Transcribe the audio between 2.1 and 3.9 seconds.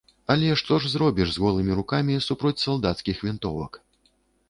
супроць салдацкіх вінтовак?